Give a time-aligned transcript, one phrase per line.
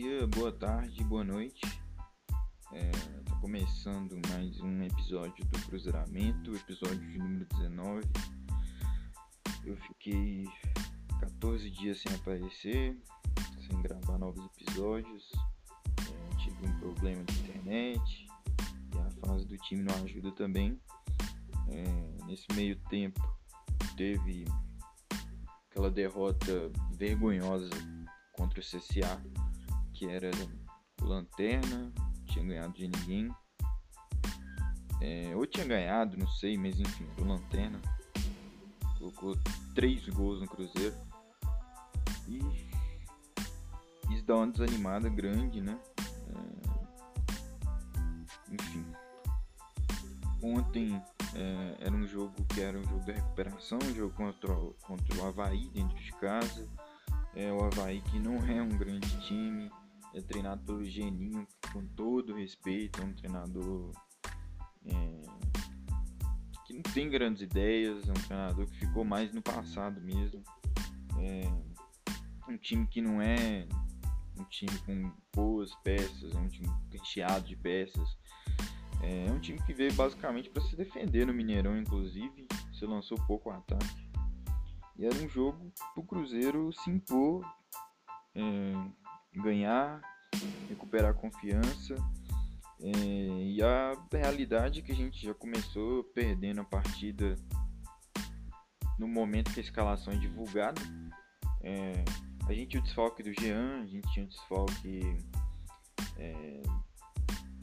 [0.00, 1.60] dia, boa tarde, boa noite.
[2.72, 8.08] É, tá começando mais um episódio do Cruzeiramento, episódio de número 19.
[9.62, 10.48] Eu fiquei
[11.20, 12.98] 14 dias sem aparecer,
[13.68, 15.30] sem gravar novos episódios.
[15.98, 18.26] É, tive um problema de internet
[18.94, 20.80] e a fase do time não ajuda também.
[21.68, 23.20] É, nesse meio tempo
[23.98, 24.46] teve
[25.68, 27.68] aquela derrota vergonhosa
[28.32, 29.20] contra o CCA,
[30.00, 30.30] que era
[31.02, 31.92] Lanterna,
[32.24, 33.30] tinha ganhado de ninguém.
[35.02, 37.78] É, ou tinha ganhado, não sei, mas enfim, o Lanterna.
[38.98, 39.36] Colocou
[39.74, 40.96] três gols no Cruzeiro.
[42.26, 42.38] E
[44.14, 45.78] isso dá uma desanimada grande, né?
[46.28, 46.32] É,
[48.54, 48.86] enfim.
[50.42, 50.94] Ontem
[51.34, 55.26] é, era um jogo que era um jogo da recuperação, um jogo contra, contra o
[55.26, 56.66] Havaí dentro de casa.
[57.34, 59.70] É o Havaí que não é um grande time,
[60.14, 63.92] é treinado pelo Geninho, com todo respeito, é um treinador
[64.84, 65.22] é,
[66.66, 70.42] que não tem grandes ideias, é um treinador que ficou mais no passado mesmo.
[71.18, 73.66] É um time que não é
[74.38, 78.18] um time com boas peças, é um time recheado de peças.
[79.02, 83.50] É um time que veio basicamente para se defender no Mineirão, inclusive, se lançou pouco
[83.50, 84.10] ataque.
[84.98, 87.42] E era um jogo para o Cruzeiro se impor,
[88.34, 88.72] é,
[89.34, 90.00] ganhar,
[90.68, 91.94] recuperar confiança.
[92.82, 97.36] É, e a realidade é que a gente já começou perdendo a partida
[98.98, 100.80] no momento que a escalação é divulgada.
[101.62, 102.04] É,
[102.48, 105.18] a gente tinha o desfalque do Jean, a gente tinha o desfalque.
[106.16, 106.62] É,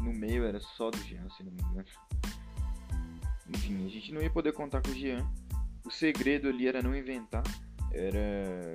[0.00, 1.84] no meio era só do Jean, se não me engano.
[3.48, 5.24] Enfim, a gente não ia poder contar com o Jean
[5.84, 7.42] o segredo ali era não inventar,
[7.92, 8.72] era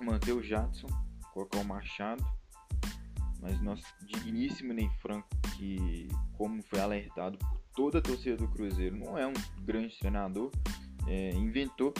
[0.00, 0.88] manter o Jadson,
[1.32, 2.24] colocar o Machado,
[3.40, 8.96] mas nosso digníssimo Ney Franco, que como foi alertado por toda a torcida do Cruzeiro,
[8.96, 10.50] não é um grande treinador,
[11.06, 11.94] é, inventou,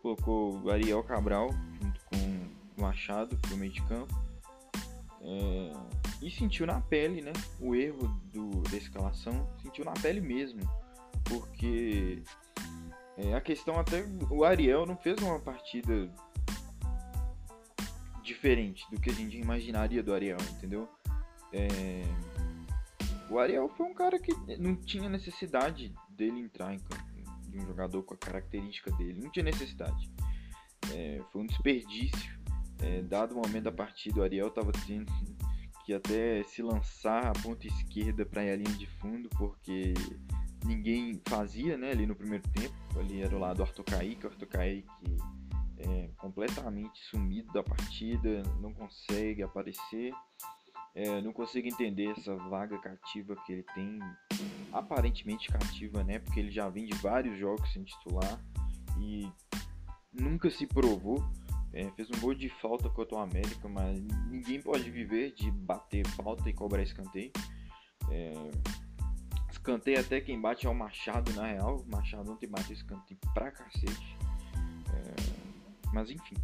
[0.00, 2.16] colocou o Ariel Cabral junto com
[2.78, 4.14] o Machado pro meio de campo.
[5.22, 5.72] É,
[6.22, 10.60] e sentiu na pele né, o erro do, da escalação, sentiu na pele mesmo,
[11.24, 12.22] porque
[13.18, 16.08] é, a questão até o Ariel não fez uma partida
[18.26, 20.88] diferente do que a gente imaginaria do Ariel, entendeu?
[21.52, 22.02] É,
[23.30, 26.80] o Ariel foi um cara que não tinha necessidade dele entrar em
[27.48, 30.10] de um jogador com a característica dele, não tinha necessidade.
[30.92, 32.36] É, foi um desperdício.
[32.82, 35.10] É, dado o momento da partida, o Ariel estava tendo
[35.84, 39.94] que até se lançar a ponta esquerda para a linha de fundo, porque
[40.64, 42.74] ninguém fazia né, ali no primeiro tempo.
[42.98, 44.88] Ali era o lado do Arthur Kaique, o Arthur Kaique
[45.78, 50.12] é completamente sumido da partida, não consegue aparecer,
[50.94, 53.98] é, não consegue entender essa vaga cativa que ele tem,
[54.72, 56.18] aparentemente cativa, né?
[56.18, 58.40] Porque ele já vem de vários jogos sem titular
[58.98, 59.30] e
[60.12, 61.22] nunca se provou.
[61.72, 64.00] É, fez um gol de falta contra o América, mas
[64.30, 67.30] ninguém pode viver de bater falta e cobrar escanteio.
[68.10, 68.32] É,
[69.66, 71.78] Escanteio até quem bate é o Machado, na real.
[71.78, 74.15] O Machado ontem bateu escanteio pra cacete.
[75.96, 76.36] Mas enfim.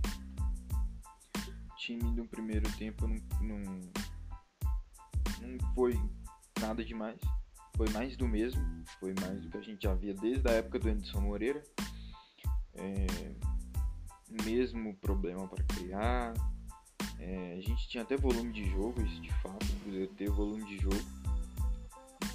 [1.76, 3.58] Time no primeiro tempo não, não,
[5.42, 5.92] não foi
[6.58, 7.20] nada demais.
[7.76, 8.62] Foi mais do mesmo.
[8.98, 11.62] Foi mais do que a gente já via desde a época do Anderson Moreira.
[12.76, 13.06] É...
[14.42, 16.32] Mesmo problema para criar.
[17.18, 17.52] É...
[17.58, 19.66] a gente tinha até volume de jogo, isso de fato.
[19.86, 21.04] O teve volume de jogo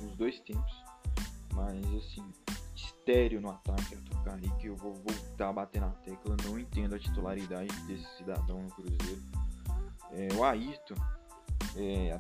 [0.01, 0.83] nos dois tempos.
[1.56, 2.31] Mas assim,
[3.07, 7.00] estéreo no ataque, Arthur Kaique, eu vou voltar a bater na tecla, não entendo a
[7.00, 9.23] titularidade desse cidadão no Cruzeiro.
[10.12, 10.95] É, o Ayrton,
[11.78, 12.19] é,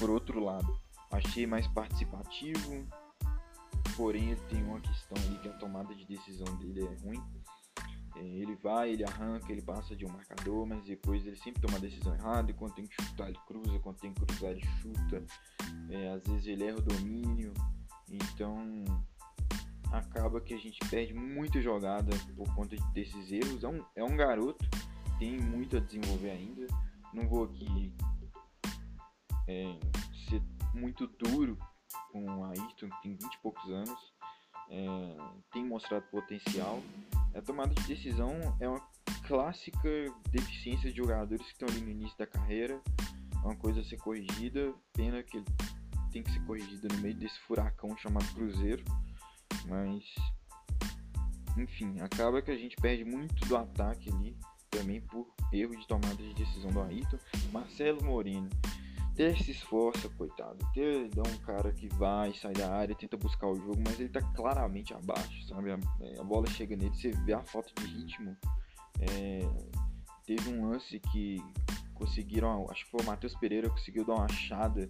[0.00, 0.76] por outro lado,
[1.12, 2.84] achei mais participativo,
[3.96, 7.22] porém ele tem uma questão ali que a tomada de decisão dele é ruim.
[8.16, 11.76] É, ele vai, ele arranca, ele passa de um marcador, mas depois ele sempre toma
[11.76, 12.50] a decisão errada.
[12.50, 13.78] E quando tem que chutar, ele cruza.
[13.78, 15.24] Quando tem que cruzar, ele chuta.
[15.88, 17.54] É, às vezes ele erra o domínio.
[18.10, 18.84] Então
[19.92, 23.64] acaba que a gente perde muita jogada por conta desses erros.
[23.64, 24.64] É um, é um garoto,
[25.18, 26.66] tem muito a desenvolver ainda.
[27.12, 27.92] Não vou aqui
[29.48, 29.78] é,
[30.28, 30.42] ser
[30.74, 31.58] muito duro
[32.12, 34.12] com o Ayrton, que tem 20 e poucos anos.
[34.68, 34.86] É,
[35.52, 36.80] tem mostrado potencial.
[37.34, 38.80] A tomada de decisão é uma
[39.26, 39.88] clássica
[40.30, 42.80] deficiência de jogadores que estão ali no início da carreira.
[43.32, 44.72] É uma coisa a ser corrigida.
[44.92, 45.42] Pena que
[46.12, 48.84] tem que ser corrigida no meio desse furacão chamado Cruzeiro.
[49.70, 50.04] Mas,
[51.56, 54.36] enfim, acaba que a gente perde muito do ataque ali.
[54.68, 57.18] também por erro de tomada de decisão do Ayrton.
[57.52, 58.48] Marcelo Moreno
[59.20, 60.56] até se esforça, coitado.
[60.70, 64.08] Até dá um cara que vai, sai da área, tenta buscar o jogo, mas ele
[64.08, 65.72] tá claramente abaixo, sabe?
[65.72, 65.78] A,
[66.18, 68.34] a bola chega nele, você vê a falta de ritmo.
[69.00, 69.40] É,
[70.24, 71.42] teve um lance que
[71.94, 74.88] conseguiram, acho que foi o Matheus Pereira, conseguiu dar uma achada,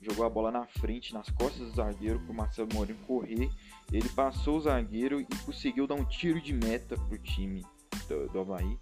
[0.00, 3.50] jogou a bola na frente, nas costas do zagueiro, pro Marcelo Moreno correr.
[3.92, 7.64] Ele passou o zagueiro e conseguiu dar um tiro de meta pro time
[8.08, 8.78] do, do Havaí.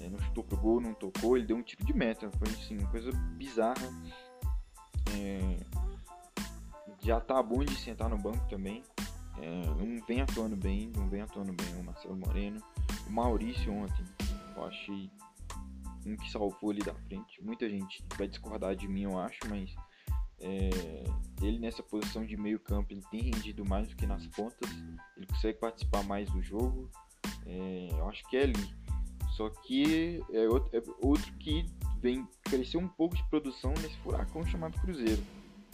[0.00, 2.30] É, não chutou pro gol, não tocou, ele deu um tiro de meta.
[2.38, 3.88] Foi assim, uma coisa bizarra.
[5.16, 5.58] É,
[7.02, 8.82] já tá bom de sentar no banco também.
[9.40, 12.62] É, não vem atuando bem, não vem atuando bem o Marcelo Moreno.
[13.06, 14.04] O Maurício ontem,
[14.54, 15.10] eu achei
[16.06, 17.42] um que salvou ali da frente.
[17.42, 19.74] Muita gente vai discordar de mim, eu acho, mas
[20.42, 21.04] é,
[21.40, 24.68] ele nessa posição de meio campo ele tem rendido mais do que nas pontas.
[25.16, 26.90] Ele consegue participar mais do jogo.
[27.46, 28.74] É, eu acho que é ali.
[29.36, 31.64] Só que é outro, é outro que
[32.00, 35.22] vem crescer um pouco de produção nesse furacão chamado Cruzeiro.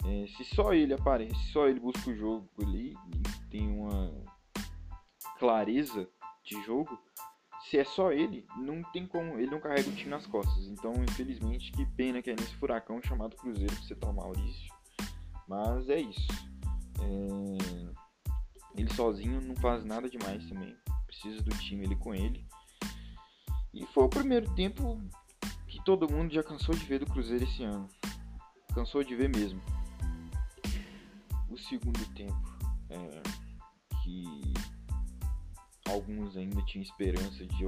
[0.05, 2.95] É, se só ele aparece, só ele busca o jogo ali
[3.49, 4.11] tem uma
[5.37, 6.07] clareza
[6.43, 6.97] de jogo,
[7.69, 10.67] se é só ele, não tem como, ele não carrega o time nas costas.
[10.67, 14.73] Então, infelizmente, que pena que é nesse furacão chamado Cruzeiro que você tá o Maurício.
[15.47, 16.27] Mas é isso.
[16.99, 17.79] É...
[18.75, 20.75] Ele sozinho não faz nada demais também.
[21.05, 22.43] Precisa do time ele com ele.
[23.71, 24.99] E foi o primeiro tempo
[25.67, 27.87] que todo mundo já cansou de ver do Cruzeiro esse ano.
[28.73, 29.61] Cansou de ver mesmo.
[31.51, 32.57] O segundo tempo,
[32.89, 33.21] é,
[34.03, 34.53] que
[35.89, 37.65] alguns ainda tinham esperança de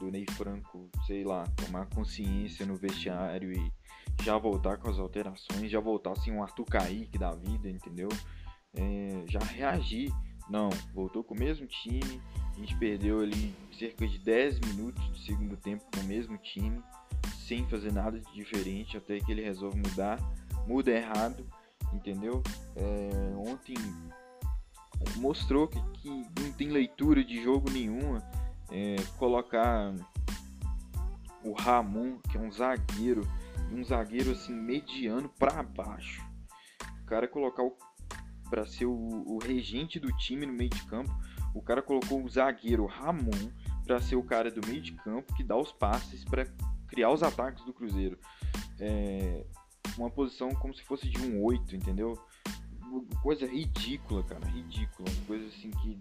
[0.00, 3.72] do Ney Franco, sei lá, tomar consciência no vestiário e
[4.22, 8.08] já voltar com as alterações, já voltar assim um Arthur Kaique da vida, entendeu?
[8.74, 10.10] É, já reagir.
[10.48, 12.20] Não, voltou com o mesmo time,
[12.56, 16.82] a gente perdeu ali cerca de 10 minutos do segundo tempo com o mesmo time,
[17.46, 20.18] sem fazer nada de diferente, até que ele resolve mudar,
[20.66, 21.46] muda errado,
[21.92, 22.42] entendeu?
[22.74, 23.76] É, ontem
[25.16, 28.22] mostrou que, que, não tem leitura de jogo nenhuma.
[28.70, 29.92] É, colocar
[31.44, 33.22] o Ramon, que é um zagueiro,
[33.72, 36.22] um zagueiro assim mediano para baixo.
[37.02, 37.76] O cara colocar o
[38.48, 41.12] para ser o, o regente do time no meio de campo
[41.54, 43.50] o cara colocou o zagueiro Ramon
[43.84, 46.44] para ser o cara do meio de campo que dá os passes para
[46.86, 48.18] criar os ataques do Cruzeiro.
[48.78, 49.44] É
[49.98, 52.18] uma posição como se fosse de um 8, entendeu?
[53.22, 55.08] Coisa ridícula, cara, ridícula.
[55.26, 55.98] Coisa assim que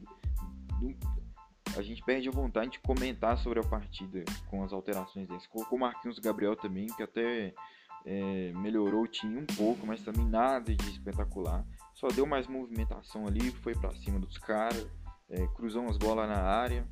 [1.78, 5.48] a gente perde a vontade de comentar sobre a partida com as alterações desse.
[5.50, 7.54] Colocou o Marquinhos Gabriel também, que até
[8.06, 11.66] é, melhorou o time um pouco, mas também nada de espetacular.
[11.94, 14.88] Só deu mais movimentação ali, foi para cima dos caras
[15.30, 16.86] é, cruzou umas bolas na área,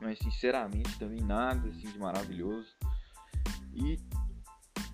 [0.00, 2.74] mas sinceramente também nada assim de maravilhoso.
[3.74, 3.98] E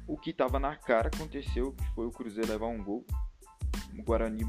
[0.06, 3.04] o que estava na cara aconteceu, que foi o Cruzeiro levar um gol.
[3.96, 4.44] O Guarani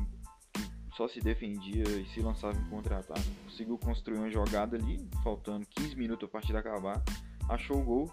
[0.95, 3.29] só se defendia e se lançava em contra-ataque.
[3.45, 7.01] Conseguiu construir uma jogada ali, faltando 15 minutos a partida acabar.
[7.47, 8.11] Achou o gol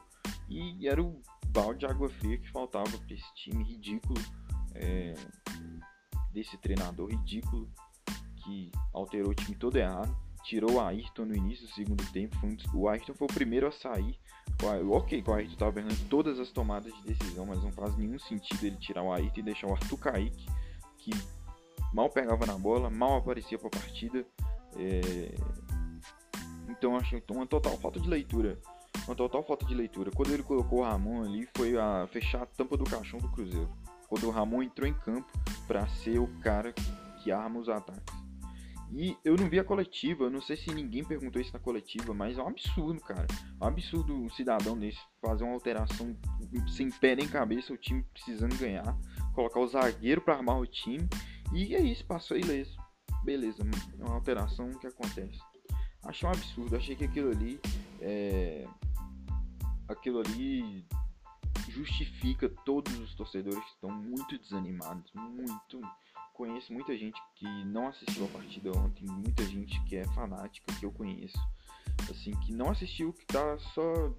[0.49, 4.21] e era o balde de água fria que faltava para esse time ridículo,
[4.75, 5.15] é,
[6.33, 7.69] desse treinador ridículo
[8.37, 10.17] que alterou o time todo errado.
[10.45, 12.37] Tirou o Ayrton no início do segundo tempo.
[12.47, 14.17] Um, o Ayrton foi o primeiro a sair.
[14.63, 18.19] O, ok, o Ayrton estava errando todas as tomadas de decisão, mas não faz nenhum
[18.21, 20.47] sentido ele tirar o Ayrton e deixar o Arthur Kaique,
[21.07, 21.13] que
[21.93, 24.27] mal pegava na bola, mal aparecia para a partida.
[24.77, 25.35] É...
[26.69, 28.59] Então acho uma total falta de leitura.
[29.07, 30.11] Uma total falta de leitura.
[30.11, 33.71] Quando ele colocou o Ramon ali, foi a fechar a tampa do caixão do Cruzeiro.
[34.09, 35.31] Quando o Ramon entrou em campo
[35.67, 36.73] para ser o cara
[37.23, 38.27] que arma os ataques.
[38.93, 42.39] E eu não vi a coletiva, não sei se ninguém perguntou isso na coletiva, mas
[42.39, 43.27] é um absurdo, cara.
[43.61, 46.17] É um absurdo um cidadão desse fazer uma alteração
[46.69, 48.97] sem pé nem cabeça, o time precisando ganhar,
[49.37, 51.07] colocar o zagueiro para armar o time,
[51.53, 52.75] e é isso, passou ileso.
[53.23, 53.63] Beleza,
[53.99, 55.39] é uma alteração que acontece.
[56.03, 57.61] Achei um absurdo, achei que aquilo ali
[58.01, 58.67] é...
[59.89, 60.87] aquilo ali
[61.69, 65.81] justifica todos os torcedores que estão muito desanimados, muito.
[66.33, 70.85] Conheço muita gente que não assistiu a partida ontem, muita gente que é fanática, que
[70.85, 71.39] eu conheço,
[72.11, 74.15] assim, que não assistiu, que tá só,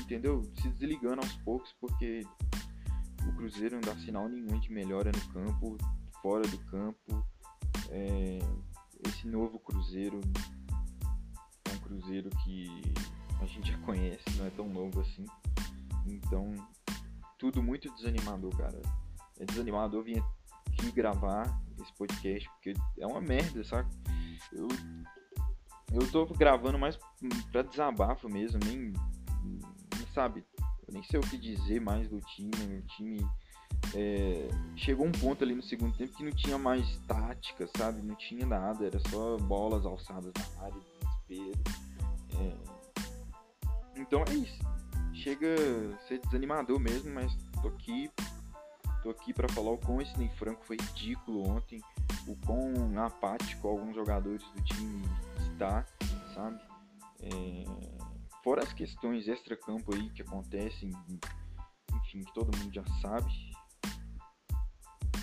[0.00, 2.26] entendeu, se desligando aos poucos, porque
[3.28, 5.76] o Cruzeiro não dá sinal nenhum de melhora no campo,
[6.22, 7.26] fora do campo.
[7.90, 8.38] É,
[9.06, 10.20] esse novo Cruzeiro
[11.64, 12.68] é um Cruzeiro que
[13.40, 15.24] a gente já conhece, não é tão novo assim.
[16.06, 16.54] Então,
[17.38, 18.80] tudo muito desanimador, cara.
[19.38, 20.22] É desanimador vir
[20.66, 23.88] aqui gravar esse podcast, porque é uma merda, saca?
[24.52, 24.68] Eu,
[25.92, 26.98] eu tô gravando mais
[27.52, 28.92] pra desabafo mesmo, nem,
[30.12, 30.44] sabe,
[30.88, 32.78] eu nem sei o que dizer mais do time.
[32.78, 33.26] O time
[33.94, 38.00] é, chegou um ponto ali no segundo tempo que não tinha mais tática, sabe?
[38.02, 40.80] Não tinha nada, era só bolas alçadas na área,
[41.28, 41.62] desespero.
[42.40, 44.00] É...
[44.00, 44.58] Então é isso.
[45.12, 45.54] Chega
[45.94, 48.10] a ser desanimador mesmo, mas tô aqui.
[49.02, 51.80] Tô aqui para falar o quão esse Ney Franco foi ridículo ontem,
[52.26, 55.04] o quão apático alguns jogadores do time
[55.52, 55.86] está,
[56.34, 56.60] sabe?
[57.22, 58.07] É...
[58.48, 60.90] Fora as questões extra-campo aí que acontecem,
[61.94, 63.30] enfim, que todo mundo já sabe.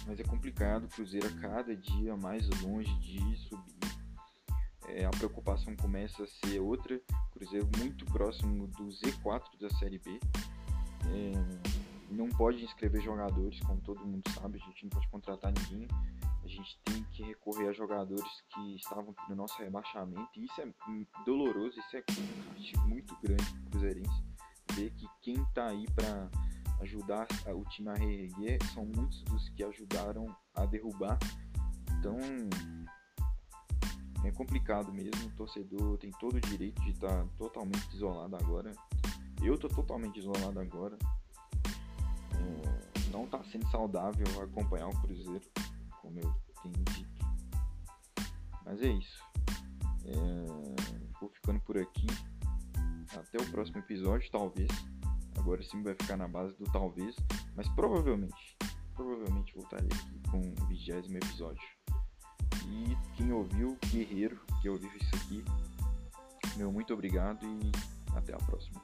[0.05, 3.97] Mas é complicado, o Cruzeiro a cada dia mais longe de subir.
[4.89, 7.01] É, a preocupação começa a ser outra.
[7.31, 10.19] Cruzeiro muito próximo do Z4 da Série B.
[11.07, 15.87] É, não pode inscrever jogadores, como todo mundo sabe, a gente não pode contratar ninguém.
[16.55, 20.29] Gente tem que recorrer a jogadores que estavam no nosso rebaixamento.
[20.37, 20.67] E isso é
[21.25, 24.23] doloroso, isso é um castigo muito grande para o Cruzeirense.
[24.73, 26.29] Ver que quem está aí para
[26.79, 31.19] ajudar o time a reerguer são muitos dos que ajudaram a derrubar.
[31.99, 32.17] Então
[34.23, 35.27] é complicado mesmo.
[35.27, 38.71] O torcedor tem todo o direito de estar tá totalmente isolado agora.
[39.43, 40.97] Eu tô totalmente isolado agora.
[42.33, 45.43] É, não está sendo saudável acompanhar o Cruzeiro
[46.01, 47.25] como eu dito.
[48.65, 49.19] Mas é isso.
[50.05, 50.45] É,
[51.19, 52.07] vou ficando por aqui.
[53.15, 54.69] Até o próximo episódio, talvez.
[55.37, 57.15] Agora sim vai ficar na base do talvez.
[57.55, 58.57] Mas provavelmente,
[58.93, 61.63] provavelmente voltarei aqui com o vigésimo episódio.
[62.67, 65.43] E quem ouviu, guerreiro, que ouviu isso aqui,
[66.57, 67.71] meu muito obrigado e
[68.15, 68.81] até a próxima.